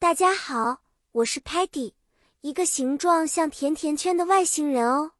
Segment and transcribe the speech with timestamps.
[0.00, 1.92] 大家好，我是 Patty，
[2.42, 5.10] 一个形状像甜甜圈的外星人哦。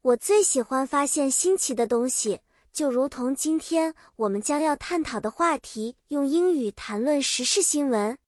[0.00, 2.40] 我最喜欢发现新奇的东西，
[2.72, 8.18] 就如同今天我们将要探讨的话题——用英语谈论时事新闻。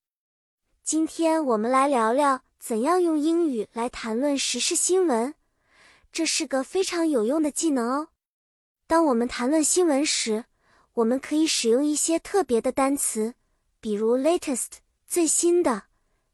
[0.84, 5.35] 今天我们来聊聊怎样用英语来谈论时事新闻，
[6.13, 8.09] 这是个非常有用的技能哦。
[8.87, 10.45] 当我们谈论新闻时，
[10.93, 13.35] 我们可以使用一些特别的单词，
[13.81, 14.69] 比如 latest
[15.06, 15.84] 最新的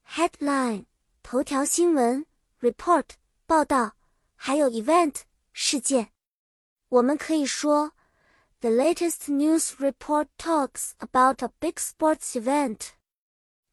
[0.09, 0.87] ，headline
[1.23, 2.25] 头条新闻
[2.61, 3.05] ，report
[3.47, 3.97] 报道，
[4.35, 5.17] 还有 event
[5.53, 6.13] 事件。
[6.89, 7.93] 我们可以说
[8.61, 12.91] ，The latest news report talks about a big sports event。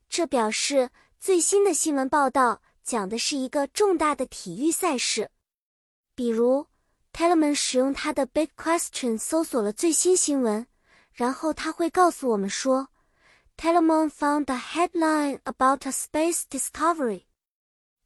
[0.10, 5.32] 这表示最新的新闻报道讲的是一个重大的体育赛事。
[6.16, 6.68] 比如
[7.14, 10.68] ，Telemann 使用他的 Big Question 搜索了最新新闻。
[11.18, 12.90] 然后他会告诉我们说
[13.58, 17.24] ，Telemann found a headline about a space discovery。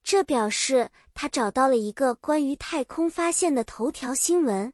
[0.04, 4.74] 这表示他找到了一个关于太空发现的头条新闻。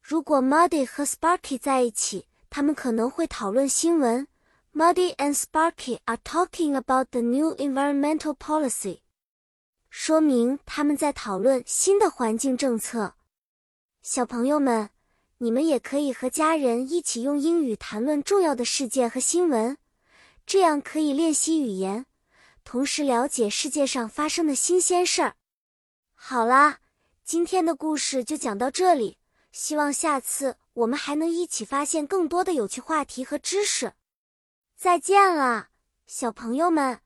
[0.00, 4.28] 如果 Muddy 和 Sparky 在一起，他们可能会讨论新闻。
[4.72, 9.00] Muddy and Sparky are talking about the new environmental policy。
[9.90, 13.14] 说明他们在讨论新的环境政策。
[14.02, 14.90] 小朋友们。
[15.38, 19.76] 你们也可以和家人一起用英语谈论重要的事件和新闻，
[20.46, 22.06] 这样可以练习语言，
[22.62, 25.34] 同时了解世界上发生的新鲜事儿。
[26.14, 26.78] 好啦，
[27.24, 29.18] 今天的故事就讲到这里，
[29.50, 33.94] 希望下次我们还能一起发现更多的有趣话题和知识。
[34.76, 35.70] 再见了，
[36.06, 37.00] 小朋友们。